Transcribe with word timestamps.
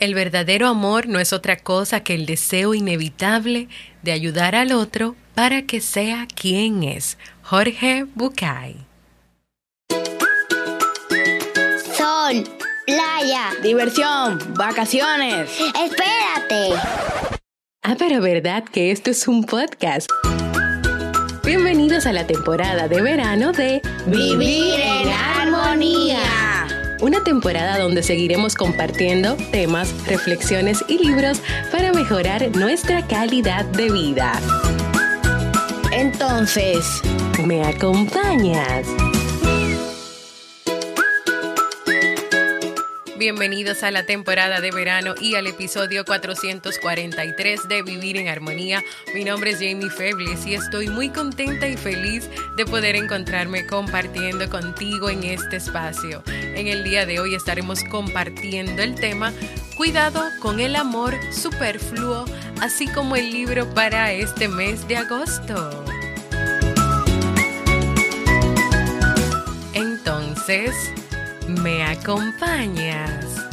El 0.00 0.14
verdadero 0.14 0.66
amor 0.66 1.08
no 1.08 1.20
es 1.20 1.34
otra 1.34 1.58
cosa 1.58 2.00
que 2.00 2.14
el 2.14 2.24
deseo 2.24 2.72
inevitable 2.74 3.68
de 4.02 4.12
ayudar 4.12 4.54
al 4.54 4.72
otro 4.72 5.14
para 5.34 5.62
que 5.62 5.82
sea 5.82 6.26
quien 6.34 6.82
es. 6.82 7.18
Jorge 7.42 8.06
Bucay. 8.14 8.76
Sol, 11.92 12.48
playa, 12.86 13.50
diversión, 13.62 14.38
vacaciones. 14.56 15.50
Espérate. 15.60 16.80
Ah, 17.82 17.94
pero 17.98 18.22
verdad 18.22 18.64
que 18.64 18.92
esto 18.92 19.10
es 19.10 19.28
un 19.28 19.44
podcast. 19.44 20.10
Bienvenidos 21.44 22.06
a 22.06 22.14
la 22.14 22.26
temporada 22.26 22.88
de 22.88 23.02
verano 23.02 23.52
de 23.52 23.82
Vivir 24.06 24.80
en 24.80 25.08
Armonía 25.10 26.49
una 27.00 27.22
temporada 27.24 27.78
donde 27.78 28.02
seguiremos 28.02 28.54
compartiendo 28.54 29.36
temas, 29.50 29.92
reflexiones 30.06 30.84
y 30.88 30.98
libros 30.98 31.40
para 31.72 31.92
mejorar 31.92 32.54
nuestra 32.56 33.06
calidad 33.06 33.64
de 33.64 33.90
vida. 33.90 34.32
Entonces, 35.92 37.02
¿me 37.44 37.64
acompañas? 37.64 38.86
Bienvenidos 43.20 43.82
a 43.82 43.90
la 43.90 44.06
temporada 44.06 44.62
de 44.62 44.70
verano 44.70 45.14
y 45.20 45.34
al 45.34 45.46
episodio 45.46 46.06
443 46.06 47.68
de 47.68 47.82
Vivir 47.82 48.16
en 48.16 48.28
Armonía. 48.28 48.82
Mi 49.12 49.24
nombre 49.24 49.50
es 49.50 49.58
Jamie 49.58 49.90
Febles 49.90 50.46
y 50.46 50.54
estoy 50.54 50.88
muy 50.88 51.10
contenta 51.10 51.68
y 51.68 51.76
feliz 51.76 52.30
de 52.56 52.64
poder 52.64 52.96
encontrarme 52.96 53.66
compartiendo 53.66 54.48
contigo 54.48 55.10
en 55.10 55.22
este 55.24 55.56
espacio. 55.56 56.22
En 56.28 56.66
el 56.66 56.82
día 56.82 57.04
de 57.04 57.20
hoy 57.20 57.34
estaremos 57.34 57.84
compartiendo 57.90 58.80
el 58.80 58.94
tema 58.94 59.34
Cuidado 59.76 60.24
con 60.40 60.58
el 60.58 60.74
amor 60.74 61.14
superfluo, 61.30 62.24
así 62.62 62.88
como 62.88 63.16
el 63.16 63.30
libro 63.30 63.68
para 63.74 64.12
este 64.12 64.48
mes 64.48 64.88
de 64.88 64.96
agosto. 64.96 65.84
Entonces, 69.74 70.74
¿Me 71.58 71.82
acompañas? 71.82 73.49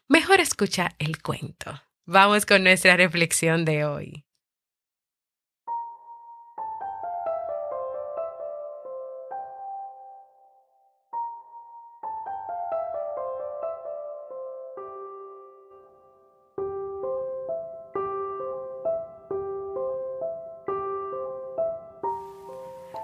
Mejor 0.08 0.40
escucha 0.40 0.96
el 1.00 1.22
cuento. 1.22 1.82
Vamos 2.06 2.46
con 2.46 2.64
nuestra 2.64 2.96
reflexión 2.98 3.66
de 3.66 3.86
hoy. 3.86 4.26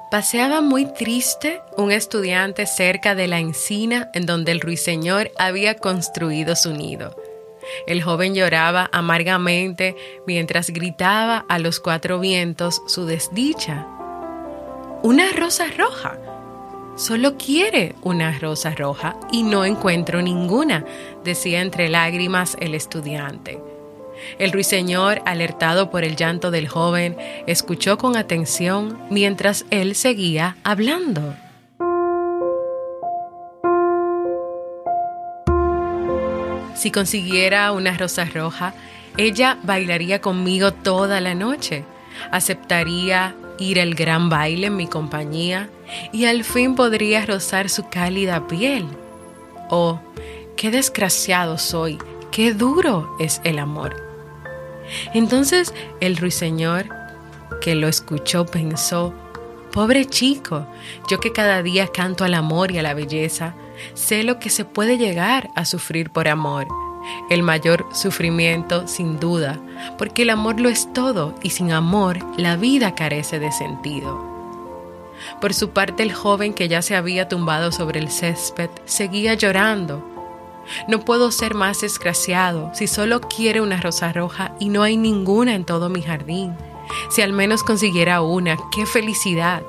Paseaba 0.10 0.62
muy 0.62 0.86
triste 0.86 1.62
un 1.76 1.92
estudiante 1.92 2.66
cerca 2.66 3.14
de 3.14 3.28
la 3.28 3.40
encina 3.40 4.10
en 4.14 4.26
donde 4.26 4.54
el 4.54 4.62
ruiseñor 4.62 5.32
había 5.38 5.76
construido 5.76 6.56
su 6.56 6.72
nido. 6.72 7.14
El 7.88 8.02
joven 8.02 8.34
lloraba 8.34 8.90
amargamente 8.94 9.98
mientras 10.26 10.70
gritaba 10.70 11.46
a 11.50 11.60
los 11.60 11.82
cuatro 11.82 12.22
vientos 12.22 12.82
su 12.88 13.06
desdicha. 13.06 13.86
Una 15.04 15.34
rosa 15.34 15.66
roja. 15.78 16.18
Solo 16.96 17.36
quiere 17.38 17.94
una 18.02 18.32
rosa 18.40 18.72
roja 18.72 19.18
y 19.30 19.44
no 19.44 19.66
encuentro 19.66 20.22
ninguna, 20.22 20.86
decía 21.26 21.60
entre 21.60 21.90
lágrimas 21.90 22.56
el 22.62 22.76
estudiante. 22.76 23.62
El 24.40 24.52
ruiseñor, 24.52 25.22
alertado 25.26 25.90
por 25.90 26.04
el 26.04 26.16
llanto 26.16 26.52
del 26.52 26.68
joven, 26.68 27.18
escuchó 27.48 27.98
con 27.98 28.16
atención 28.16 29.00
mientras 29.10 29.66
él 29.70 29.96
seguía 29.96 30.58
hablando. 30.64 31.36
Si 36.76 36.92
consiguiera 36.92 37.72
una 37.72 37.98
rosa 37.98 38.26
roja, 38.26 38.74
ella 39.18 39.58
bailaría 39.64 40.22
conmigo 40.22 40.72
toda 40.74 41.20
la 41.22 41.34
noche, 41.34 41.84
aceptaría 42.32 43.36
ir 43.58 43.82
al 43.82 43.96
gran 43.96 44.30
baile 44.30 44.68
en 44.68 44.76
mi 44.76 44.86
compañía 44.88 45.70
y 46.12 46.26
al 46.26 46.44
fin 46.44 46.76
podría 46.76 47.26
rozar 47.26 47.70
su 47.70 47.90
cálida 47.90 48.48
piel. 48.48 48.86
Oh, 49.70 50.00
qué 50.56 50.70
desgraciado 50.70 51.58
soy, 51.58 51.98
qué 52.32 52.54
duro 52.54 53.16
es 53.20 53.42
el 53.44 53.58
amor. 53.58 54.07
Entonces 55.14 55.74
el 56.00 56.18
ruiseñor, 56.18 56.88
que 57.62 57.76
lo 57.76 57.88
escuchó, 57.88 58.46
pensó, 58.46 59.14
Pobre 59.72 60.06
chico, 60.06 60.66
yo 61.10 61.20
que 61.20 61.32
cada 61.32 61.62
día 61.62 61.88
canto 61.88 62.24
al 62.24 62.34
amor 62.34 62.72
y 62.72 62.80
a 62.80 62.82
la 62.82 62.94
belleza, 62.94 63.54
sé 63.94 64.24
lo 64.24 64.40
que 64.40 64.50
se 64.50 64.66
puede 64.66 64.98
llegar 64.98 65.50
a 65.56 65.66
sufrir 65.66 66.10
por 66.10 66.28
amor. 66.28 66.68
El 67.30 67.44
mayor 67.44 67.86
sufrimiento, 67.94 68.88
sin 68.88 69.20
duda, 69.20 69.60
porque 69.98 70.24
el 70.24 70.32
amor 70.32 70.60
lo 70.60 70.70
es 70.70 70.92
todo 70.94 71.36
y 71.44 71.52
sin 71.52 71.72
amor 71.72 72.20
la 72.38 72.56
vida 72.56 72.96
carece 72.96 73.40
de 73.40 73.52
sentido. 73.52 74.20
Por 75.40 75.54
su 75.54 75.70
parte 75.70 76.04
el 76.04 76.14
joven 76.14 76.54
que 76.54 76.68
ya 76.68 76.82
se 76.82 76.96
había 76.96 77.28
tumbado 77.28 77.72
sobre 77.72 78.00
el 78.00 78.10
césped 78.10 78.70
seguía 78.86 79.36
llorando 79.36 80.17
no 80.88 81.00
puedo 81.02 81.32
ser 81.32 81.54
más 81.54 81.82
desgraciado 81.82 82.72
si 82.74 82.88
solo 82.88 83.22
quiere 83.22 83.62
una 83.62 83.80
rosa 83.80 84.12
roja 84.14 84.54
y 84.60 84.70
no 84.70 84.84
hay 84.84 84.98
ninguna 84.98 85.56
en 85.56 85.66
todo 85.66 85.90
mi 85.90 86.02
jardín. 86.02 86.56
Si 87.10 87.22
al 87.22 87.34
menos 87.34 87.64
consiguiera 87.64 88.22
una, 88.22 88.58
qué 88.74 88.86
felicidad. 88.86 89.64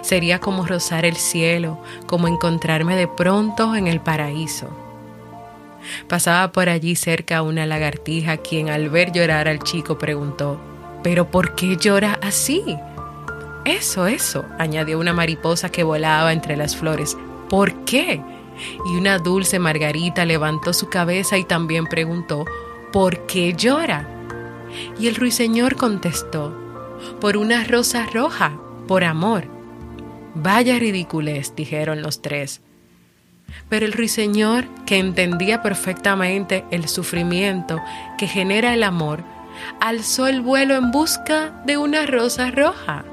Sería 0.00 0.40
como 0.40 0.66
rozar 0.66 1.04
el 1.04 1.16
cielo, 1.16 1.78
como 2.06 2.28
encontrarme 2.28 2.96
de 2.96 3.08
pronto 3.08 3.74
en 3.74 3.88
el 3.88 4.00
paraíso. 4.00 4.68
Pasaba 6.08 6.52
por 6.52 6.68
allí 6.68 6.94
cerca 6.94 7.42
una 7.42 7.66
lagartija 7.66 8.36
quien 8.36 8.70
al 8.70 8.88
ver 8.88 9.12
llorar 9.12 9.48
al 9.48 9.58
chico 9.58 9.98
preguntó, 9.98 10.60
¿pero 11.02 11.30
por 11.30 11.54
qué 11.56 11.76
llora 11.76 12.18
así? 12.22 12.62
Eso, 13.64 14.06
eso, 14.06 14.44
añadió 14.58 14.98
una 14.98 15.12
mariposa 15.12 15.70
que 15.70 15.82
volaba 15.82 16.32
entre 16.32 16.56
las 16.56 16.76
flores. 16.76 17.16
¿Por 17.48 17.84
qué? 17.84 18.22
Y 18.86 18.96
una 18.96 19.18
dulce 19.18 19.58
margarita 19.58 20.24
levantó 20.24 20.72
su 20.72 20.88
cabeza 20.88 21.38
y 21.38 21.44
también 21.44 21.86
preguntó, 21.86 22.44
¿por 22.92 23.26
qué 23.26 23.54
llora? 23.54 24.08
Y 24.98 25.08
el 25.08 25.16
ruiseñor 25.16 25.76
contestó, 25.76 26.56
por 27.20 27.36
una 27.36 27.64
rosa 27.64 28.06
roja, 28.12 28.52
por 28.86 29.04
amor. 29.04 29.44
Vaya 30.34 30.78
ridiculez, 30.78 31.54
dijeron 31.54 32.02
los 32.02 32.22
tres. 32.22 32.62
Pero 33.68 33.84
el 33.84 33.92
ruiseñor, 33.92 34.66
que 34.86 34.98
entendía 34.98 35.62
perfectamente 35.62 36.64
el 36.70 36.88
sufrimiento 36.88 37.80
que 38.16 38.26
genera 38.26 38.72
el 38.72 38.82
amor, 38.82 39.24
alzó 39.80 40.26
el 40.26 40.40
vuelo 40.40 40.74
en 40.74 40.90
busca 40.90 41.62
de 41.66 41.76
una 41.76 42.06
rosa 42.06 42.50
roja. 42.50 43.04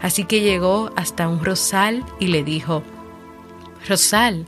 Así 0.00 0.24
que 0.24 0.40
llegó 0.40 0.90
hasta 0.96 1.28
un 1.28 1.44
rosal 1.44 2.04
y 2.18 2.28
le 2.28 2.44
dijo, 2.44 2.82
Rosal, 3.88 4.46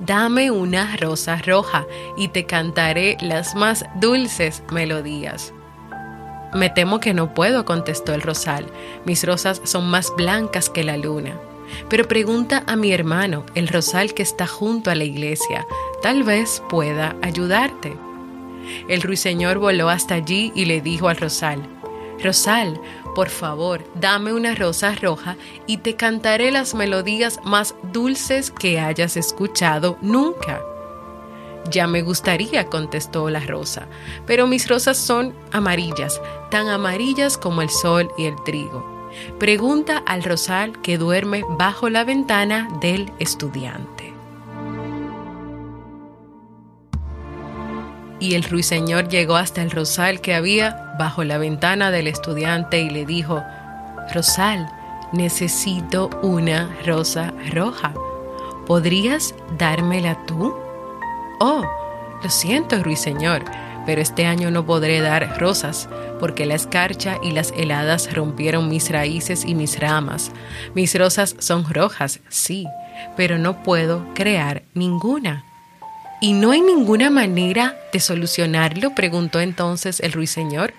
dame 0.00 0.50
una 0.50 0.96
rosa 0.96 1.36
roja 1.36 1.86
y 2.16 2.28
te 2.28 2.46
cantaré 2.46 3.16
las 3.20 3.54
más 3.54 3.84
dulces 4.00 4.62
melodías. 4.70 5.52
Me 6.54 6.68
temo 6.68 7.00
que 7.00 7.14
no 7.14 7.32
puedo, 7.32 7.64
contestó 7.64 8.12
el 8.12 8.20
rosal. 8.20 8.66
Mis 9.06 9.24
rosas 9.24 9.62
son 9.64 9.88
más 9.88 10.12
blancas 10.16 10.68
que 10.68 10.84
la 10.84 10.98
luna. 10.98 11.38
Pero 11.88 12.06
pregunta 12.06 12.62
a 12.66 12.76
mi 12.76 12.92
hermano, 12.92 13.46
el 13.54 13.68
rosal 13.68 14.12
que 14.12 14.22
está 14.22 14.46
junto 14.46 14.90
a 14.90 14.94
la 14.94 15.04
iglesia. 15.04 15.66
Tal 16.02 16.24
vez 16.24 16.62
pueda 16.68 17.16
ayudarte. 17.22 17.96
El 18.88 19.00
ruiseñor 19.00 19.58
voló 19.58 19.88
hasta 19.88 20.14
allí 20.14 20.52
y 20.54 20.66
le 20.66 20.82
dijo 20.82 21.08
al 21.08 21.16
rosal, 21.16 21.62
Rosal, 22.22 22.80
por 23.14 23.28
favor, 23.28 23.84
dame 23.94 24.32
una 24.32 24.54
rosa 24.54 24.94
roja 24.94 25.36
y 25.66 25.78
te 25.78 25.96
cantaré 25.96 26.50
las 26.50 26.74
melodías 26.74 27.40
más 27.44 27.74
dulces 27.92 28.50
que 28.50 28.80
hayas 28.80 29.16
escuchado 29.16 29.98
nunca. 30.00 30.62
Ya 31.70 31.86
me 31.86 32.02
gustaría, 32.02 32.66
contestó 32.66 33.28
la 33.30 33.40
rosa, 33.40 33.86
pero 34.26 34.46
mis 34.46 34.68
rosas 34.68 34.96
son 34.96 35.34
amarillas, 35.52 36.20
tan 36.50 36.68
amarillas 36.68 37.38
como 37.38 37.62
el 37.62 37.70
sol 37.70 38.10
y 38.18 38.24
el 38.24 38.34
trigo. 38.44 39.10
Pregunta 39.38 39.98
al 39.98 40.22
rosal 40.22 40.80
que 40.80 40.98
duerme 40.98 41.44
bajo 41.50 41.90
la 41.90 42.04
ventana 42.04 42.68
del 42.80 43.12
estudiante. 43.18 44.12
Y 48.18 48.34
el 48.34 48.44
ruiseñor 48.44 49.08
llegó 49.08 49.36
hasta 49.36 49.62
el 49.62 49.70
rosal 49.70 50.20
que 50.20 50.34
había 50.34 50.91
bajo 51.02 51.24
la 51.24 51.36
ventana 51.36 51.90
del 51.90 52.06
estudiante 52.06 52.80
y 52.80 52.88
le 52.88 53.04
dijo, 53.04 53.42
Rosal, 54.14 54.70
necesito 55.12 56.08
una 56.22 56.70
rosa 56.86 57.32
roja. 57.52 57.92
¿Podrías 58.68 59.34
dármela 59.58 60.16
tú? 60.26 60.54
Oh, 61.40 61.64
lo 62.22 62.30
siento, 62.30 62.80
ruiseñor, 62.84 63.42
pero 63.84 64.00
este 64.00 64.26
año 64.26 64.52
no 64.52 64.64
podré 64.64 65.00
dar 65.00 65.40
rosas, 65.40 65.88
porque 66.20 66.46
la 66.46 66.54
escarcha 66.54 67.16
y 67.20 67.32
las 67.32 67.52
heladas 67.56 68.14
rompieron 68.14 68.68
mis 68.68 68.88
raíces 68.88 69.44
y 69.44 69.56
mis 69.56 69.80
ramas. 69.80 70.30
Mis 70.72 70.96
rosas 70.96 71.34
son 71.40 71.68
rojas, 71.68 72.20
sí, 72.28 72.68
pero 73.16 73.38
no 73.38 73.64
puedo 73.64 74.06
crear 74.14 74.62
ninguna. 74.72 75.44
¿Y 76.20 76.34
no 76.34 76.52
hay 76.52 76.60
ninguna 76.60 77.10
manera 77.10 77.74
de 77.92 77.98
solucionarlo? 77.98 78.94
preguntó 78.94 79.40
entonces 79.40 79.98
el 79.98 80.12
ruiseñor. 80.12 80.74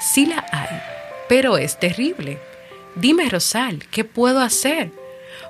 Sí 0.00 0.26
la 0.26 0.44
hay, 0.50 0.80
pero 1.28 1.58
es 1.58 1.78
terrible. 1.78 2.38
Dime, 2.94 3.28
Rosal, 3.28 3.84
¿qué 3.90 4.04
puedo 4.04 4.40
hacer? 4.40 4.90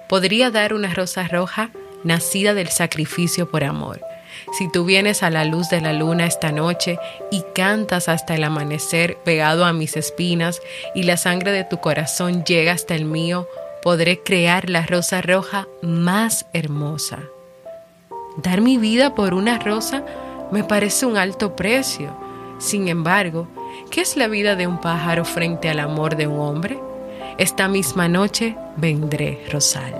Podría 0.08 0.50
dar 0.50 0.74
una 0.74 0.94
rosa 0.94 1.26
roja 1.28 1.70
nacida 2.04 2.54
del 2.54 2.68
sacrificio 2.68 3.50
por 3.50 3.64
amor 3.64 4.00
si 4.52 4.68
tú 4.68 4.84
vienes 4.84 5.22
a 5.22 5.30
la 5.30 5.44
luz 5.44 5.68
de 5.68 5.80
la 5.80 5.92
luna 5.92 6.26
esta 6.26 6.52
noche 6.52 6.98
y 7.30 7.42
cantas 7.54 8.08
hasta 8.08 8.34
el 8.34 8.44
amanecer 8.44 9.16
pegado 9.24 9.64
a 9.64 9.72
mis 9.72 9.96
espinas 9.96 10.60
y 10.94 11.04
la 11.04 11.16
sangre 11.16 11.52
de 11.52 11.64
tu 11.64 11.78
corazón 11.78 12.44
llega 12.44 12.72
hasta 12.72 12.94
el 12.94 13.04
mío, 13.04 13.48
podré 13.82 14.20
crear 14.20 14.68
la 14.68 14.84
rosa 14.84 15.22
roja 15.22 15.68
más 15.82 16.46
hermosa. 16.52 17.20
Dar 18.36 18.60
mi 18.60 18.78
vida 18.78 19.14
por 19.14 19.34
una 19.34 19.58
rosa 19.58 20.04
me 20.50 20.64
parece 20.64 21.06
un 21.06 21.16
alto 21.16 21.56
precio. 21.56 22.14
Sin 22.58 22.88
embargo, 22.88 23.48
¿qué 23.92 24.00
es 24.00 24.16
la 24.16 24.26
vida 24.26 24.56
de 24.56 24.66
un 24.66 24.80
pájaro 24.80 25.24
frente 25.26 25.68
al 25.68 25.78
amor 25.78 26.16
de 26.16 26.26
un 26.26 26.40
hombre? 26.40 26.80
Esta 27.36 27.68
misma 27.68 28.08
noche 28.08 28.56
vendré, 28.76 29.46
Rosal. 29.52 29.92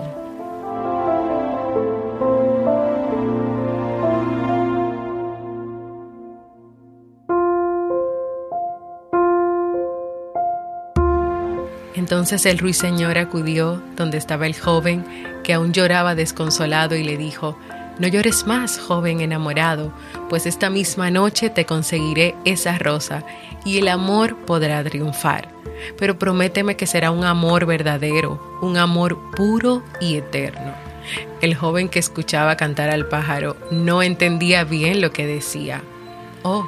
Entonces 11.95 12.47
el 12.47 12.57
ruiseñor 12.57 13.19
acudió 13.19 13.81
donde 13.95 14.17
estaba 14.17 14.47
el 14.47 14.59
joven, 14.59 15.05
que 15.43 15.53
aún 15.53 15.71
lloraba 15.71 16.15
desconsolado, 16.15 16.95
y 16.95 17.03
le 17.03 17.15
dijo, 17.15 17.57
No 17.99 18.07
llores 18.07 18.47
más, 18.47 18.79
joven 18.79 19.21
enamorado, 19.21 19.93
pues 20.29 20.45
esta 20.45 20.69
misma 20.69 21.11
noche 21.11 21.49
te 21.49 21.65
conseguiré 21.65 22.35
esa 22.43 22.77
rosa, 22.79 23.23
y 23.65 23.77
el 23.77 23.87
amor 23.87 24.35
podrá 24.45 24.83
triunfar. 24.83 25.49
Pero 25.97 26.17
prométeme 26.17 26.75
que 26.75 26.87
será 26.87 27.11
un 27.11 27.23
amor 27.23 27.65
verdadero, 27.65 28.41
un 28.61 28.77
amor 28.77 29.17
puro 29.35 29.83
y 30.01 30.15
eterno. 30.15 30.73
El 31.41 31.55
joven 31.55 31.89
que 31.89 31.99
escuchaba 31.99 32.57
cantar 32.57 32.89
al 32.89 33.07
pájaro 33.07 33.57
no 33.69 34.01
entendía 34.01 34.63
bien 34.63 35.01
lo 35.01 35.11
que 35.11 35.27
decía. 35.27 35.81
Oh, 36.41 36.65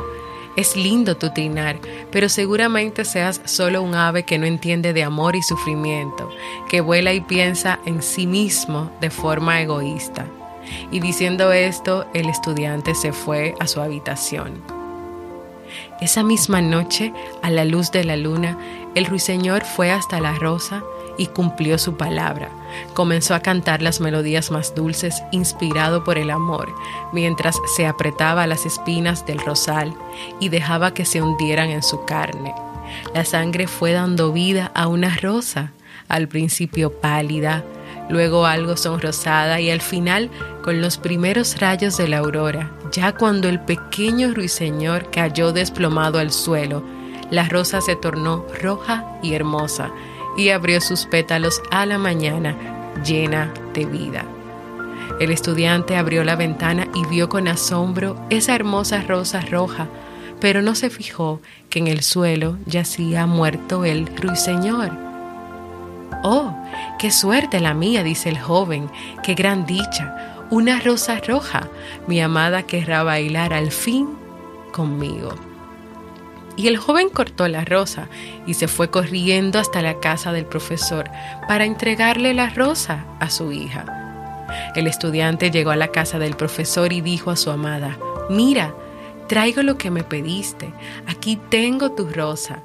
es 0.56 0.76
lindo 0.76 1.18
tu 1.18 1.32
trinar, 1.32 1.78
pero 2.12 2.30
seguramente 2.30 3.04
seas 3.04 3.42
solo 3.46 3.82
un 3.82 3.96
ave 3.96 4.24
que 4.24 4.38
no 4.38 4.46
entiende 4.46 4.94
de 4.94 5.04
amor 5.04 5.36
y 5.36 5.42
sufrimiento, 5.42 6.30
que 6.70 6.82
vuela 6.82 7.14
y 7.14 7.22
piensa 7.22 7.80
en 7.86 8.02
sí 8.02 8.28
mismo 8.28 8.92
de 9.02 9.10
forma 9.10 9.62
egoísta. 9.62 10.26
Y 10.92 11.00
diciendo 11.00 11.52
esto, 11.52 12.06
el 12.14 12.30
estudiante 12.30 12.96
se 12.96 13.14
fue 13.14 13.56
a 13.60 13.68
su 13.68 13.82
habitación. 13.82 14.62
Esa 16.02 16.24
misma 16.24 16.62
noche, 16.62 17.14
a 17.42 17.50
la 17.50 17.66
luz 17.66 17.92
de 17.92 18.04
la 18.04 18.18
luna, 18.18 18.58
el 18.96 19.06
ruiseñor 19.06 19.64
fue 19.64 19.92
hasta 19.92 20.20
la 20.20 20.34
rosa 20.36 20.84
y 21.18 21.28
cumplió 21.28 21.78
su 21.78 21.96
palabra. 21.96 22.50
Comenzó 22.94 23.36
a 23.36 23.40
cantar 23.40 23.82
las 23.82 24.02
melodías 24.02 24.52
más 24.52 24.76
dulces 24.76 25.24
inspirado 25.32 26.04
por 26.04 26.18
el 26.18 26.30
amor, 26.30 26.74
mientras 27.14 27.58
se 27.76 27.88
apretaba 27.88 28.48
las 28.48 28.66
espinas 28.66 29.26
del 29.26 29.40
rosal 29.40 29.94
y 30.40 30.50
dejaba 30.50 30.94
que 30.94 31.06
se 31.06 31.22
hundieran 31.22 31.70
en 31.70 31.84
su 31.84 32.06
carne. 32.06 32.54
La 33.14 33.26
sangre 33.26 33.68
fue 33.68 33.94
dando 33.94 34.32
vida 34.32 34.72
a 34.76 34.88
una 34.88 35.16
rosa, 35.16 35.72
al 36.08 36.28
principio 36.28 36.92
pálida, 36.92 37.64
luego 38.10 38.46
algo 38.46 38.78
sonrosada 38.78 39.60
y 39.60 39.72
al 39.72 39.82
final 39.82 40.30
con 40.66 40.82
los 40.82 40.98
primeros 40.98 41.60
rayos 41.60 41.96
de 41.96 42.08
la 42.08 42.18
aurora, 42.18 42.72
ya 42.92 43.12
cuando 43.12 43.48
el 43.48 43.60
pequeño 43.60 44.34
ruiseñor 44.34 45.12
cayó 45.12 45.54
desplomado 45.54 46.18
al 46.18 46.32
suelo, 46.32 46.84
la 47.30 47.48
rosa 47.48 47.82
se 47.82 47.96
tornó 47.96 48.44
roja 48.64 49.06
y 49.22 49.34
hermosa, 49.34 49.92
y 50.36 50.50
abrió 50.50 50.82
sus 50.82 51.06
pétalos 51.06 51.62
a 51.70 51.86
la 51.86 52.00
mañana 52.00 52.58
llena 53.06 53.54
de 53.76 53.86
vida. 53.86 54.26
El 55.20 55.30
estudiante 55.30 55.98
abrió 55.98 56.24
la 56.24 56.36
ventana 56.36 56.88
y 56.96 57.06
vio 57.06 57.30
con 57.30 57.48
asombro 57.48 58.20
esa 58.32 58.56
hermosa 58.56 59.04
rosa 59.04 59.42
roja, 59.42 59.88
pero 60.42 60.64
no 60.64 60.74
se 60.74 60.90
fijó 60.90 61.42
que 61.70 61.78
en 61.78 61.86
el 61.86 62.02
suelo 62.02 62.58
yacía 62.66 63.28
muerto 63.28 63.86
el 63.86 64.08
ruiseñor. 64.18 64.90
Oh, 66.24 66.58
qué 66.98 67.12
suerte 67.12 67.60
la 67.60 67.76
mía, 67.76 68.02
dice 68.04 68.30
el 68.30 68.40
joven, 68.40 68.90
qué 69.22 69.36
gran 69.36 69.68
dicha, 69.68 70.35
una 70.50 70.80
rosa 70.80 71.20
roja, 71.20 71.68
mi 72.08 72.22
amada 72.22 72.64
querrá 72.64 73.04
bailar 73.04 73.54
al 73.54 73.72
fin 73.72 74.10
conmigo. 74.72 75.36
Y 76.58 76.68
el 76.68 76.78
joven 76.78 77.10
cortó 77.10 77.48
la 77.48 77.66
rosa 77.66 78.08
y 78.46 78.54
se 78.54 78.68
fue 78.68 78.90
corriendo 78.90 79.60
hasta 79.60 79.82
la 79.82 80.00
casa 80.00 80.32
del 80.32 80.46
profesor 80.46 81.10
para 81.48 81.66
entregarle 81.66 82.34
la 82.34 82.50
rosa 82.50 83.06
a 83.20 83.30
su 83.30 83.52
hija. 83.52 83.86
El 84.76 84.88
estudiante 84.88 85.52
llegó 85.52 85.72
a 85.72 85.76
la 85.76 85.90
casa 85.90 86.20
del 86.20 86.36
profesor 86.36 86.94
y 86.94 87.02
dijo 87.02 87.32
a 87.32 87.36
su 87.36 87.52
amada, 87.52 87.98
mira, 88.30 88.74
traigo 89.28 89.64
lo 89.64 89.78
que 89.78 89.92
me 89.92 90.04
pediste, 90.04 90.74
aquí 91.08 91.40
tengo 91.50 91.92
tu 91.92 92.08
rosa. 92.08 92.62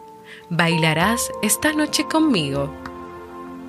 ¿Bailarás 0.50 1.30
esta 1.42 1.72
noche 1.72 2.04
conmigo? 2.04 2.72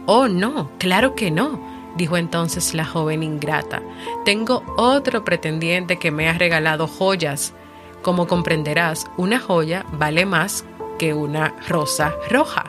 Oh, 0.05 0.27
no, 0.27 0.71
claro 0.77 1.15
que 1.15 1.31
no, 1.31 1.59
dijo 1.95 2.17
entonces 2.17 2.73
la 2.73 2.85
joven 2.85 3.23
ingrata. 3.23 3.81
Tengo 4.25 4.63
otro 4.77 5.23
pretendiente 5.23 5.97
que 5.97 6.11
me 6.11 6.29
ha 6.29 6.33
regalado 6.33 6.87
joyas 6.87 7.53
como 8.01 8.27
comprenderás, 8.27 9.05
una 9.17 9.39
joya 9.39 9.85
vale 9.93 10.25
más 10.25 10.65
que 10.97 11.13
una 11.13 11.53
rosa 11.67 12.15
roja. 12.29 12.65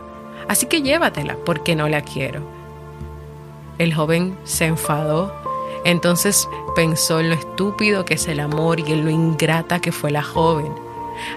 Así 0.49 0.67
que 0.67 0.83
llévatela 0.83 1.37
porque 1.45 1.75
no 1.75 1.89
la 1.89 2.03
quiero. 2.03 2.43
El 3.79 3.95
joven 3.95 4.37
se 4.45 4.67
enfadó, 4.67 5.35
entonces 5.85 6.49
pensó 6.77 7.21
en 7.21 7.31
lo 7.31 7.35
estúpido 7.35 8.05
que 8.05 8.15
es 8.15 8.29
el 8.29 8.41
amor 8.41 8.81
y 8.81 8.93
en 8.93 9.05
lo 9.05 9.11
ingrata 9.11 9.81
que 9.81 9.93
fue 9.93 10.11
la 10.11 10.23
joven. 10.23 10.73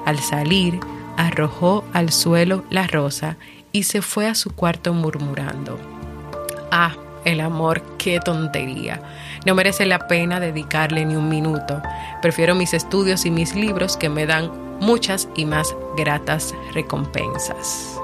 Al 0.06 0.20
salir, 0.20 0.80
arrojó 1.18 1.86
al 1.94 2.12
suelo 2.12 2.64
la 2.70 2.88
rosa 2.88 3.38
y 3.72 3.84
se 3.84 4.02
fue 4.02 4.28
a 4.28 4.36
su 4.36 4.52
cuarto 4.52 4.94
murmurando. 4.94 5.80
Ah, 6.72 6.96
el 7.26 7.42
amor, 7.42 7.82
qué 7.98 8.20
tontería. 8.20 9.02
No 9.46 9.56
merece 9.56 9.86
la 9.86 10.08
pena 10.08 10.40
dedicarle 10.40 11.06
ni 11.06 11.16
un 11.16 11.28
minuto. 11.28 11.82
Prefiero 12.22 12.56
mis 12.56 12.74
estudios 12.74 13.26
y 13.26 13.32
mis 13.32 13.56
libros 13.56 13.98
que 13.98 14.10
me 14.10 14.26
dan 14.26 14.52
muchas 14.80 15.28
y 15.36 15.46
más 15.46 15.76
gratas 15.98 16.54
recompensas. 16.74 18.00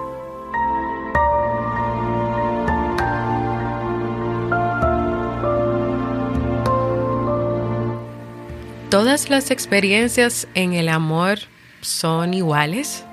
¿Todas 8.92 9.30
las 9.30 9.52
experiencias 9.52 10.50
en 10.54 10.74
el 10.74 10.90
amor 10.90 11.40
son 11.80 12.34
iguales? 12.34 13.06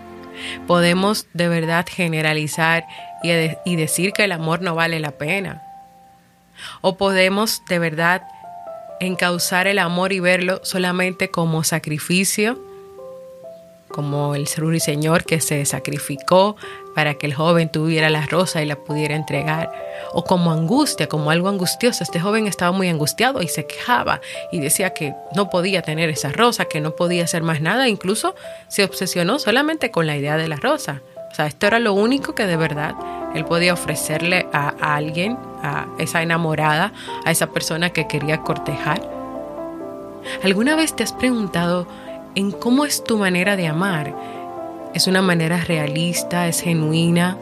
¿Podemos 0.66 1.28
de 1.34 1.48
verdad 1.48 1.86
generalizar 1.88 2.84
y, 3.22 3.76
decir 3.76 4.12
que 4.12 4.24
el 4.24 4.32
amor 4.32 4.60
no 4.60 4.74
vale 4.74 4.98
la 4.98 5.12
pena? 5.12 5.67
¿O 6.80 6.96
podemos 6.96 7.62
de 7.68 7.78
verdad 7.78 8.22
encauzar 9.00 9.66
el 9.66 9.78
amor 9.78 10.12
y 10.12 10.20
verlo 10.20 10.60
solamente 10.64 11.30
como 11.30 11.64
sacrificio, 11.64 12.58
como 13.88 14.34
el 14.34 14.46
Señor 14.46 15.24
que 15.24 15.40
se 15.40 15.64
sacrificó 15.64 16.56
para 16.94 17.14
que 17.14 17.26
el 17.26 17.34
joven 17.34 17.70
tuviera 17.70 18.10
la 18.10 18.26
rosa 18.26 18.62
y 18.62 18.66
la 18.66 18.76
pudiera 18.76 19.14
entregar, 19.14 19.72
o 20.12 20.24
como 20.24 20.52
angustia, 20.52 21.08
como 21.08 21.30
algo 21.30 21.48
angustioso. 21.48 22.02
Este 22.02 22.20
joven 22.20 22.46
estaba 22.46 22.72
muy 22.72 22.88
angustiado 22.88 23.40
y 23.40 23.48
se 23.48 23.66
quejaba 23.66 24.20
y 24.52 24.60
decía 24.60 24.90
que 24.90 25.14
no 25.34 25.48
podía 25.48 25.82
tener 25.82 26.10
esa 26.10 26.32
rosa, 26.32 26.66
que 26.66 26.80
no 26.80 26.96
podía 26.96 27.24
hacer 27.24 27.42
más 27.42 27.60
nada, 27.60 27.88
incluso 27.88 28.34
se 28.68 28.84
obsesionó 28.84 29.38
solamente 29.38 29.90
con 29.90 30.06
la 30.06 30.16
idea 30.16 30.36
de 30.36 30.48
la 30.48 30.56
rosa. 30.56 31.02
O 31.30 31.34
sea, 31.34 31.46
esto 31.46 31.66
era 31.66 31.78
lo 31.78 31.92
único 31.92 32.34
que 32.34 32.46
de 32.46 32.56
verdad 32.56 32.94
él 33.34 33.44
podía 33.44 33.74
ofrecerle 33.74 34.46
a, 34.52 34.68
alguien, 34.96 35.36
a 35.62 35.86
esa 35.98 36.22
enamorada, 36.22 36.92
a 37.24 37.30
esa 37.30 37.48
persona 37.48 37.90
que 37.90 38.06
quería 38.06 38.38
cortejar. 38.38 39.00
¿Alguna 40.42 40.76
vez 40.76 40.94
te 40.94 41.02
has 41.02 41.12
preguntado 41.12 41.86
en 42.34 42.50
cómo 42.50 42.84
es 42.84 43.04
tu 43.04 43.18
manera 43.18 43.56
de 43.56 43.66
amar? 43.66 44.14
¿Es 44.94 45.06
una 45.06 45.22
manera 45.22 45.58
realista? 45.58 46.48
¿Es 46.48 46.60
genuina? 46.60 47.36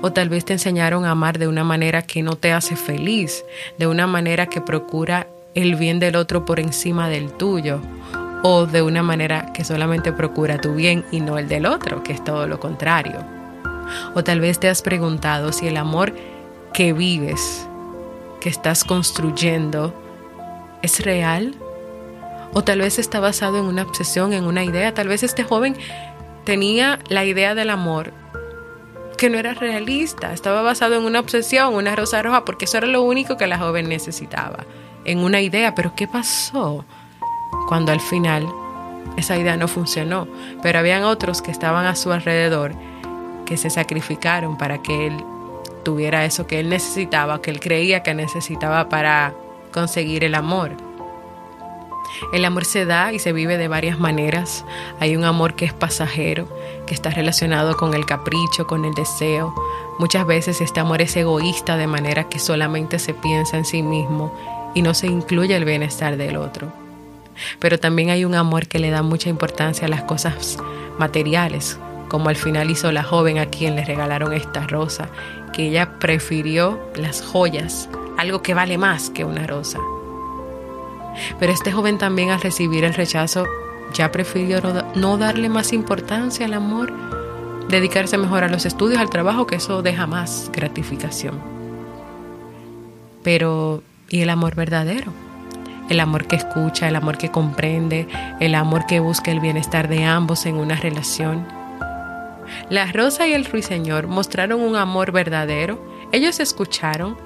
O 0.00 0.12
tal 0.12 0.28
vez 0.28 0.44
te 0.44 0.54
enseñaron 0.54 1.04
a 1.04 1.12
amar 1.12 1.38
de 1.38 1.48
una 1.48 1.64
manera 1.64 2.02
que 2.02 2.22
no 2.22 2.36
te 2.36 2.52
hace 2.52 2.76
feliz, 2.76 3.44
de 3.78 3.86
una 3.86 4.06
manera 4.06 4.46
que 4.46 4.60
procura 4.60 5.26
el 5.54 5.76
bien 5.76 5.98
del 5.98 6.16
otro 6.16 6.44
por 6.44 6.60
encima 6.60 7.08
del 7.08 7.32
tuyo, 7.32 7.80
o 8.42 8.66
de 8.66 8.82
una 8.82 9.02
manera 9.02 9.52
que 9.52 9.64
solamente 9.64 10.12
procura 10.12 10.58
tu 10.58 10.74
bien 10.74 11.04
y 11.10 11.20
no 11.20 11.38
el 11.38 11.48
del 11.48 11.66
otro, 11.66 12.02
que 12.02 12.12
es 12.12 12.22
todo 12.22 12.46
lo 12.46 12.58
contrario. 12.58 13.24
O 14.14 14.24
tal 14.24 14.40
vez 14.40 14.58
te 14.58 14.68
has 14.68 14.82
preguntado 14.82 15.52
si 15.52 15.68
el 15.68 15.76
amor 15.76 16.12
que 16.72 16.92
vives, 16.92 17.68
que 18.40 18.48
estás 18.48 18.84
construyendo, 18.84 19.94
es 20.82 21.00
real. 21.04 21.54
O 22.52 22.64
tal 22.64 22.80
vez 22.80 22.98
está 22.98 23.20
basado 23.20 23.58
en 23.58 23.64
una 23.64 23.82
obsesión, 23.82 24.32
en 24.32 24.44
una 24.44 24.64
idea. 24.64 24.92
Tal 24.92 25.08
vez 25.08 25.22
este 25.22 25.44
joven 25.44 25.76
tenía 26.44 26.98
la 27.08 27.24
idea 27.24 27.54
del 27.54 27.70
amor 27.70 28.12
que 29.16 29.30
no 29.30 29.38
era 29.38 29.54
realista, 29.54 30.32
estaba 30.32 30.62
basado 30.62 30.96
en 30.96 31.04
una 31.04 31.20
obsesión, 31.20 31.74
una 31.74 31.94
rosa 31.94 32.20
roja, 32.22 32.44
porque 32.44 32.64
eso 32.64 32.78
era 32.78 32.88
lo 32.88 33.02
único 33.02 33.36
que 33.36 33.46
la 33.46 33.56
joven 33.56 33.88
necesitaba, 33.88 34.64
en 35.04 35.18
una 35.18 35.40
idea. 35.40 35.76
Pero 35.76 35.94
¿qué 35.94 36.08
pasó 36.08 36.84
cuando 37.72 37.90
al 37.90 38.02
final 38.02 38.46
esa 39.16 39.38
idea 39.38 39.56
no 39.56 39.66
funcionó? 39.66 40.28
Pero 40.62 40.78
habían 40.78 41.04
otros 41.04 41.40
que 41.40 41.50
estaban 41.50 41.86
a 41.86 41.96
su 41.96 42.12
alrededor 42.12 42.74
que 43.46 43.56
se 43.56 43.70
sacrificaron 43.70 44.58
para 44.58 44.82
que 44.82 45.06
él 45.06 45.24
tuviera 45.82 46.26
eso 46.26 46.46
que 46.46 46.60
él 46.60 46.68
necesitaba, 46.68 47.40
que 47.40 47.50
él 47.50 47.60
creía 47.60 48.02
que 48.02 48.12
necesitaba 48.12 48.90
para 48.90 49.32
conseguir 49.72 50.22
el 50.22 50.34
amor. 50.34 50.72
El 52.34 52.44
amor 52.44 52.66
se 52.66 52.84
da 52.84 53.10
y 53.14 53.18
se 53.18 53.32
vive 53.32 53.56
de 53.56 53.68
varias 53.68 53.98
maneras. 53.98 54.66
Hay 55.00 55.16
un 55.16 55.24
amor 55.24 55.54
que 55.54 55.64
es 55.64 55.72
pasajero, 55.72 56.46
que 56.86 56.92
está 56.92 57.08
relacionado 57.08 57.78
con 57.78 57.94
el 57.94 58.04
capricho, 58.04 58.66
con 58.66 58.84
el 58.84 58.92
deseo. 58.92 59.54
Muchas 59.98 60.26
veces 60.26 60.60
este 60.60 60.80
amor 60.80 61.00
es 61.00 61.16
egoísta 61.16 61.78
de 61.78 61.86
manera 61.86 62.28
que 62.28 62.38
solamente 62.38 62.98
se 62.98 63.14
piensa 63.14 63.56
en 63.56 63.64
sí 63.64 63.82
mismo 63.82 64.30
y 64.74 64.82
no 64.82 64.92
se 64.92 65.06
incluye 65.06 65.56
el 65.56 65.64
bienestar 65.64 66.18
del 66.18 66.36
otro. 66.36 66.81
Pero 67.58 67.78
también 67.78 68.10
hay 68.10 68.24
un 68.24 68.34
amor 68.34 68.66
que 68.66 68.78
le 68.78 68.90
da 68.90 69.02
mucha 69.02 69.28
importancia 69.28 69.86
a 69.86 69.90
las 69.90 70.02
cosas 70.02 70.58
materiales, 70.98 71.78
como 72.08 72.28
al 72.28 72.36
final 72.36 72.70
hizo 72.70 72.92
la 72.92 73.02
joven 73.02 73.38
a 73.38 73.46
quien 73.46 73.76
le 73.76 73.84
regalaron 73.84 74.32
esta 74.32 74.66
rosa, 74.66 75.08
que 75.52 75.68
ella 75.68 75.98
prefirió 75.98 76.80
las 76.94 77.22
joyas, 77.22 77.88
algo 78.18 78.42
que 78.42 78.54
vale 78.54 78.78
más 78.78 79.10
que 79.10 79.24
una 79.24 79.46
rosa. 79.46 79.78
Pero 81.38 81.52
este 81.52 81.72
joven 81.72 81.98
también 81.98 82.30
al 82.30 82.40
recibir 82.40 82.84
el 82.84 82.94
rechazo 82.94 83.46
ya 83.92 84.10
prefirió 84.10 84.60
no 84.94 85.18
darle 85.18 85.48
más 85.48 85.72
importancia 85.72 86.46
al 86.46 86.54
amor, 86.54 86.92
dedicarse 87.68 88.16
mejor 88.18 88.44
a 88.44 88.48
los 88.48 88.66
estudios, 88.66 89.00
al 89.00 89.10
trabajo, 89.10 89.46
que 89.46 89.56
eso 89.56 89.82
deja 89.82 90.06
más 90.06 90.50
gratificación. 90.52 91.40
Pero, 93.22 93.82
¿y 94.08 94.20
el 94.20 94.30
amor 94.30 94.54
verdadero? 94.54 95.12
El 95.92 96.00
amor 96.00 96.26
que 96.26 96.36
escucha, 96.36 96.88
el 96.88 96.96
amor 96.96 97.18
que 97.18 97.30
comprende, 97.30 98.08
el 98.40 98.54
amor 98.54 98.86
que 98.86 98.98
busca 98.98 99.30
el 99.30 99.40
bienestar 99.40 99.88
de 99.88 100.04
ambos 100.04 100.46
en 100.46 100.56
una 100.56 100.76
relación 100.76 101.46
la 102.68 102.86
rosa 102.86 103.26
y 103.26 103.34
el 103.34 103.44
ruiseñor 103.44 104.06
mostraron 104.06 104.60
un 104.60 104.76
amor 104.76 105.12
verdadero. 105.12 105.82
Ellos 106.12 106.40
escucharon. 106.40 107.16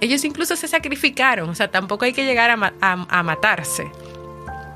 Ellos 0.00 0.24
incluso 0.24 0.56
se 0.56 0.68
sacrificaron. 0.68 1.48
O 1.48 1.54
sea, 1.54 1.68
tampoco 1.68 2.04
hay 2.04 2.12
que 2.12 2.24
llegar 2.24 2.50
a, 2.50 3.22
matarse. 3.22 3.90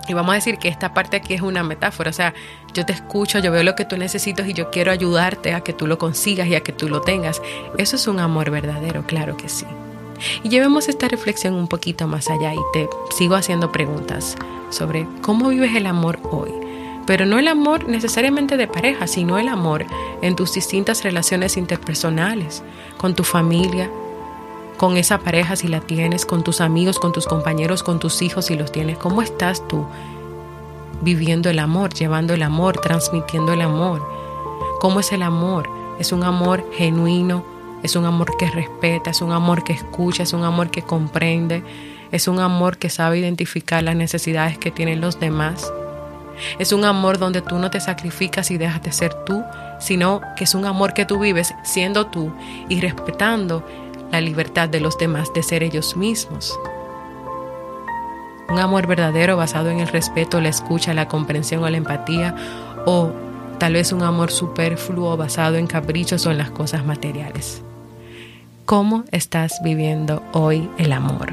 Y 0.08 0.14
vamos 0.14 0.32
a 0.32 0.34
decir 0.36 0.58
que 0.58 0.68
esta 0.68 0.94
parte 0.94 1.16
aquí 1.18 1.34
es 1.34 1.42
una 1.42 1.62
metáfora. 1.62 2.10
O 2.10 2.14
sea, 2.14 2.34
yo 2.72 2.84
te 2.84 2.92
escucho, 2.92 3.38
yo 3.38 3.52
veo 3.52 3.62
lo 3.62 3.74
que 3.74 3.84
tú 3.84 3.96
necesitas 3.96 4.48
y 4.48 4.54
yo 4.54 4.70
quiero 4.70 4.90
ayudarte 4.90 5.52
a 5.52 5.60
que 5.60 5.72
tú 5.72 5.86
lo 5.86 5.98
consigas 5.98 6.48
y 6.48 6.54
a 6.54 6.62
que 6.62 6.72
tú 6.72 6.88
lo 6.88 7.00
tengas. 7.00 7.40
Eso 7.78 7.96
es 7.96 8.06
un 8.06 8.18
amor 8.18 8.50
verdadero, 8.50 9.06
claro 9.06 9.36
que 9.36 9.48
sí. 9.48 9.66
Y 10.42 10.48
llevemos 10.48 10.88
esta 10.88 11.08
reflexión 11.08 11.54
un 11.54 11.68
poquito 11.68 12.06
más 12.06 12.28
allá 12.30 12.54
y 12.54 12.58
te 12.72 12.88
sigo 13.16 13.34
haciendo 13.34 13.72
preguntas 13.72 14.36
sobre 14.70 15.06
cómo 15.22 15.48
vives 15.48 15.74
el 15.74 15.86
amor 15.86 16.18
hoy 16.30 16.50
pero 17.10 17.26
no 17.26 17.40
el 17.40 17.48
amor 17.48 17.88
necesariamente 17.88 18.56
de 18.56 18.68
pareja, 18.68 19.08
sino 19.08 19.36
el 19.36 19.48
amor 19.48 19.84
en 20.22 20.36
tus 20.36 20.54
distintas 20.54 21.02
relaciones 21.02 21.56
interpersonales, 21.56 22.62
con 22.98 23.16
tu 23.16 23.24
familia, 23.24 23.90
con 24.76 24.96
esa 24.96 25.18
pareja 25.18 25.56
si 25.56 25.66
la 25.66 25.80
tienes, 25.80 26.24
con 26.24 26.44
tus 26.44 26.60
amigos, 26.60 27.00
con 27.00 27.10
tus 27.12 27.26
compañeros, 27.26 27.82
con 27.82 27.98
tus 27.98 28.22
hijos 28.22 28.46
si 28.46 28.56
los 28.56 28.70
tienes. 28.70 28.96
¿Cómo 28.96 29.22
estás 29.22 29.66
tú 29.66 29.86
viviendo 31.02 31.50
el 31.50 31.58
amor, 31.58 31.92
llevando 31.94 32.32
el 32.32 32.44
amor, 32.44 32.78
transmitiendo 32.78 33.54
el 33.54 33.62
amor? 33.62 34.06
¿Cómo 34.80 35.00
es 35.00 35.10
el 35.10 35.22
amor? 35.22 35.68
Es 35.98 36.12
un 36.12 36.22
amor 36.22 36.64
genuino, 36.72 37.44
es 37.82 37.96
un 37.96 38.04
amor 38.04 38.36
que 38.36 38.50
respeta, 38.50 39.10
es 39.10 39.22
un 39.22 39.32
amor 39.32 39.64
que 39.64 39.72
escucha, 39.72 40.22
es 40.22 40.32
un 40.32 40.44
amor 40.44 40.70
que 40.70 40.82
comprende, 40.82 41.62
es 42.12 42.28
un 42.28 42.40
amor 42.40 42.76
que 42.76 42.90
sabe 42.90 43.18
identificar 43.18 43.82
las 43.82 43.96
necesidades 43.96 44.58
que 44.58 44.70
tienen 44.70 45.00
los 45.00 45.18
demás. 45.18 45.72
Es 46.58 46.72
un 46.72 46.84
amor 46.84 47.18
donde 47.18 47.42
tú 47.42 47.58
no 47.58 47.70
te 47.70 47.80
sacrificas 47.80 48.50
y 48.50 48.58
dejas 48.58 48.82
de 48.82 48.92
ser 48.92 49.14
tú, 49.24 49.42
sino 49.78 50.20
que 50.36 50.44
es 50.44 50.54
un 50.54 50.64
amor 50.64 50.94
que 50.94 51.04
tú 51.04 51.18
vives 51.18 51.54
siendo 51.62 52.06
tú 52.06 52.32
y 52.68 52.80
respetando 52.80 53.64
la 54.10 54.20
libertad 54.20 54.68
de 54.68 54.80
los 54.80 54.98
demás 54.98 55.32
de 55.34 55.42
ser 55.42 55.62
ellos 55.62 55.96
mismos. 55.96 56.58
Un 58.48 58.58
amor 58.58 58.86
verdadero 58.86 59.36
basado 59.36 59.70
en 59.70 59.78
el 59.78 59.88
respeto, 59.88 60.40
la 60.40 60.48
escucha, 60.48 60.92
la 60.92 61.06
comprensión 61.06 61.62
o 61.62 61.70
la 61.70 61.76
empatía, 61.76 62.34
o 62.84 63.12
tal 63.58 63.74
vez 63.74 63.92
un 63.92 64.02
amor 64.02 64.32
superfluo 64.32 65.16
basado 65.16 65.56
en 65.56 65.68
caprichos 65.68 66.26
o 66.26 66.32
en 66.32 66.38
las 66.38 66.50
cosas 66.50 66.84
materiales. 66.84 67.62
¿Cómo 68.70 69.02
estás 69.10 69.60
viviendo 69.64 70.22
hoy 70.32 70.70
el 70.78 70.92
amor? 70.92 71.32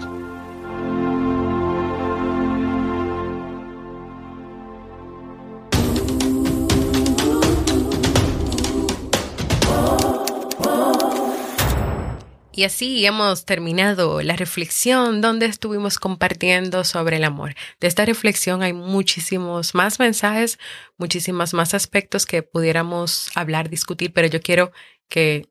Y 12.51 12.63
así 12.63 13.06
hemos 13.06 13.46
terminado 13.46 14.24
la 14.24 14.36
reflexión 14.36 15.22
donde 15.22 15.46
estuvimos 15.46 16.00
compartiendo 16.00 16.84
sobre 16.84 17.17
el 17.17 17.24
amor. 17.24 17.53
De 17.79 17.86
esta 17.86 18.03
reflexión 18.03 18.63
hay 18.63 18.74
muchísimos 18.74 19.75
más 19.75 20.00
mensajes, 20.00 20.58
muchísimos 20.98 21.53
más 21.53 21.75
aspectos 21.75 22.25
que 22.25 22.41
pudiéramos 22.41 23.29
hablar, 23.36 23.70
discutir, 23.70 24.12
pero 24.12 24.27
yo 24.27 24.41
quiero 24.41 24.72
que 25.08 25.48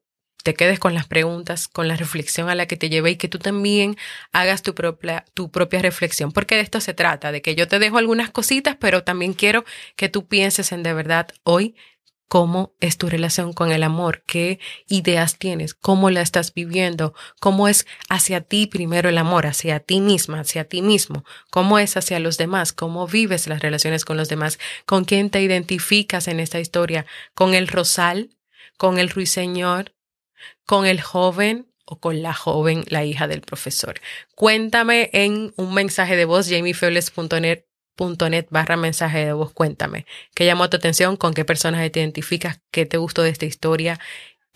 te 0.46 0.54
quedes 0.54 0.78
con 0.78 0.94
las 0.94 1.08
preguntas, 1.08 1.66
con 1.66 1.88
la 1.88 1.96
reflexión 1.96 2.48
a 2.48 2.54
la 2.54 2.66
que 2.66 2.76
te 2.76 2.88
llevé 2.88 3.10
y 3.10 3.16
que 3.16 3.26
tú 3.26 3.40
también 3.40 3.96
hagas 4.30 4.62
tu 4.62 4.76
propia, 4.76 5.24
tu 5.34 5.50
propia 5.50 5.82
reflexión, 5.82 6.30
porque 6.30 6.54
de 6.54 6.60
esto 6.60 6.80
se 6.80 6.94
trata, 6.94 7.32
de 7.32 7.42
que 7.42 7.56
yo 7.56 7.66
te 7.66 7.80
dejo 7.80 7.98
algunas 7.98 8.30
cositas, 8.30 8.76
pero 8.78 9.02
también 9.02 9.32
quiero 9.32 9.64
que 9.96 10.08
tú 10.08 10.28
pienses 10.28 10.70
en 10.70 10.84
de 10.84 10.94
verdad 10.94 11.32
hoy 11.42 11.74
cómo 12.28 12.76
es 12.78 12.96
tu 12.96 13.08
relación 13.08 13.54
con 13.54 13.72
el 13.72 13.82
amor, 13.82 14.22
qué 14.24 14.60
ideas 14.86 15.36
tienes, 15.36 15.74
cómo 15.74 16.10
la 16.10 16.20
estás 16.20 16.54
viviendo, 16.54 17.12
cómo 17.40 17.66
es 17.66 17.84
hacia 18.08 18.40
ti 18.40 18.68
primero 18.68 19.08
el 19.08 19.18
amor, 19.18 19.46
hacia 19.46 19.80
ti 19.80 20.00
misma, 20.00 20.38
hacia 20.38 20.62
ti 20.62 20.80
mismo, 20.80 21.24
cómo 21.50 21.80
es 21.80 21.96
hacia 21.96 22.20
los 22.20 22.38
demás, 22.38 22.72
cómo 22.72 23.08
vives 23.08 23.48
las 23.48 23.62
relaciones 23.62 24.04
con 24.04 24.16
los 24.16 24.28
demás, 24.28 24.60
con 24.84 25.04
quién 25.04 25.28
te 25.28 25.42
identificas 25.42 26.28
en 26.28 26.38
esta 26.38 26.60
historia, 26.60 27.04
con 27.34 27.52
el 27.54 27.66
rosal, 27.66 28.30
con 28.76 28.98
el 28.98 29.10
ruiseñor, 29.10 29.95
con 30.66 30.86
el 30.86 31.00
joven 31.00 31.72
o 31.86 32.00
con 32.00 32.22
la 32.22 32.34
joven, 32.34 32.84
la 32.88 33.04
hija 33.04 33.28
del 33.28 33.40
profesor. 33.40 34.00
Cuéntame 34.34 35.10
en 35.12 35.54
un 35.56 35.72
mensaje 35.72 36.16
de 36.16 36.24
voz, 36.24 36.48
jamiefebles.net 36.50 37.64
net 38.30 38.46
barra 38.50 38.76
mensaje 38.76 39.24
de 39.24 39.32
voz, 39.32 39.52
cuéntame. 39.52 40.04
¿Qué 40.34 40.44
llamó 40.44 40.68
tu 40.68 40.76
atención? 40.76 41.16
¿Con 41.16 41.32
qué 41.32 41.44
personas 41.44 41.90
te 41.90 42.00
identificas? 42.00 42.60
¿Qué 42.70 42.84
te 42.84 42.98
gustó 42.98 43.22
de 43.22 43.30
esta 43.30 43.46
historia? 43.46 43.98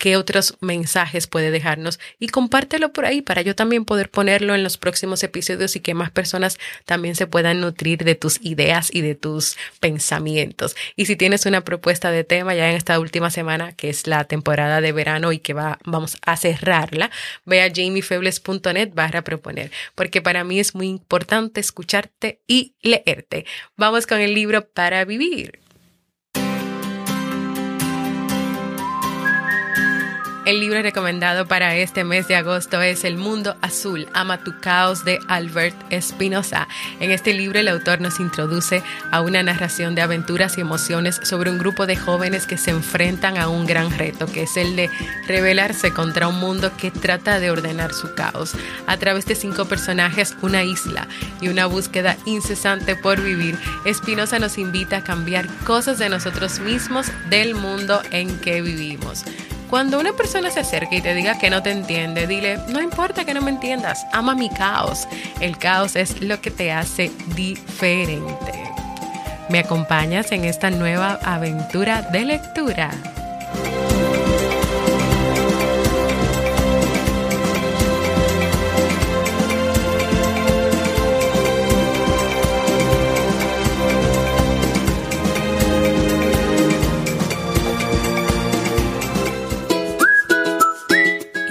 Qué 0.01 0.17
otros 0.17 0.57
mensajes 0.61 1.27
puede 1.27 1.51
dejarnos 1.51 1.99
y 2.17 2.29
compártelo 2.29 2.91
por 2.91 3.05
ahí 3.05 3.21
para 3.21 3.43
yo 3.43 3.55
también 3.55 3.85
poder 3.85 4.09
ponerlo 4.09 4.55
en 4.55 4.63
los 4.63 4.79
próximos 4.79 5.21
episodios 5.21 5.75
y 5.75 5.79
que 5.79 5.93
más 5.93 6.09
personas 6.09 6.57
también 6.85 7.13
se 7.13 7.27
puedan 7.27 7.61
nutrir 7.61 8.03
de 8.03 8.15
tus 8.15 8.41
ideas 8.41 8.89
y 8.91 9.01
de 9.01 9.13
tus 9.13 9.57
pensamientos. 9.79 10.75
Y 10.95 11.05
si 11.05 11.15
tienes 11.15 11.45
una 11.45 11.61
propuesta 11.61 12.09
de 12.09 12.23
tema 12.23 12.55
ya 12.55 12.67
en 12.71 12.77
esta 12.77 12.99
última 12.99 13.29
semana, 13.29 13.73
que 13.73 13.89
es 13.89 14.07
la 14.07 14.23
temporada 14.23 14.81
de 14.81 14.91
verano 14.91 15.33
y 15.33 15.37
que 15.37 15.53
va, 15.53 15.77
vamos 15.85 16.17
a 16.25 16.35
cerrarla, 16.35 17.11
ve 17.45 17.61
a 17.61 17.71
jamiefebles.net 17.71 18.95
barra 18.95 19.23
proponer, 19.23 19.69
porque 19.93 20.23
para 20.23 20.43
mí 20.43 20.59
es 20.59 20.73
muy 20.73 20.87
importante 20.87 21.61
escucharte 21.61 22.39
y 22.47 22.73
leerte. 22.81 23.45
Vamos 23.77 24.07
con 24.07 24.19
el 24.19 24.33
libro 24.33 24.65
para 24.65 25.05
vivir. 25.05 25.59
El 30.51 30.59
libro 30.59 30.81
recomendado 30.81 31.47
para 31.47 31.77
este 31.77 32.03
mes 32.03 32.27
de 32.27 32.35
agosto 32.35 32.81
es 32.81 33.05
El 33.05 33.15
Mundo 33.15 33.55
Azul, 33.61 34.09
Ama 34.13 34.43
tu 34.43 34.59
Caos 34.59 35.05
de 35.05 35.17
Albert 35.29 35.77
Espinosa. 35.91 36.67
En 36.99 37.09
este 37.09 37.33
libro 37.33 37.57
el 37.57 37.69
autor 37.69 38.01
nos 38.01 38.19
introduce 38.19 38.83
a 39.11 39.21
una 39.21 39.43
narración 39.43 39.95
de 39.95 40.01
aventuras 40.01 40.57
y 40.57 40.61
emociones 40.61 41.21
sobre 41.23 41.51
un 41.51 41.57
grupo 41.57 41.85
de 41.85 41.95
jóvenes 41.95 42.47
que 42.47 42.57
se 42.57 42.71
enfrentan 42.71 43.37
a 43.37 43.47
un 43.47 43.65
gran 43.65 43.97
reto, 43.97 44.25
que 44.25 44.43
es 44.43 44.57
el 44.57 44.75
de 44.75 44.89
rebelarse 45.25 45.93
contra 45.93 46.27
un 46.27 46.41
mundo 46.41 46.73
que 46.75 46.91
trata 46.91 47.39
de 47.39 47.49
ordenar 47.49 47.93
su 47.93 48.13
caos. 48.13 48.51
A 48.87 48.97
través 48.97 49.25
de 49.27 49.35
cinco 49.35 49.69
personajes, 49.69 50.35
una 50.41 50.65
isla 50.65 51.07
y 51.39 51.47
una 51.47 51.65
búsqueda 51.65 52.17
incesante 52.25 52.97
por 52.97 53.21
vivir, 53.21 53.57
Espinosa 53.85 54.37
nos 54.37 54.57
invita 54.57 54.97
a 54.97 55.03
cambiar 55.05 55.47
cosas 55.63 55.97
de 55.97 56.09
nosotros 56.09 56.59
mismos, 56.59 57.07
del 57.29 57.55
mundo 57.55 58.01
en 58.11 58.37
que 58.37 58.61
vivimos. 58.61 59.23
Cuando 59.71 60.01
una 60.01 60.11
persona 60.11 60.51
se 60.51 60.59
acerca 60.59 60.97
y 60.97 61.01
te 61.01 61.13
diga 61.13 61.39
que 61.39 61.49
no 61.49 61.63
te 61.63 61.71
entiende, 61.71 62.27
dile, 62.27 62.59
no 62.67 62.81
importa 62.81 63.23
que 63.23 63.33
no 63.33 63.41
me 63.41 63.51
entiendas, 63.51 64.05
ama 64.11 64.35
mi 64.35 64.49
caos. 64.49 65.07
El 65.39 65.57
caos 65.57 65.95
es 65.95 66.19
lo 66.21 66.41
que 66.41 66.51
te 66.51 66.73
hace 66.73 67.09
diferente. 67.37 68.51
¿Me 69.47 69.59
acompañas 69.59 70.33
en 70.33 70.43
esta 70.43 70.71
nueva 70.71 71.17
aventura 71.23 72.01
de 72.01 72.25
lectura? 72.25 72.91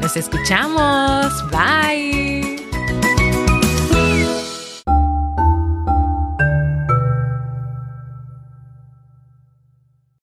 Nos 0.00 0.16
escuchamos. 0.16 1.44
Bye. 1.50 2.53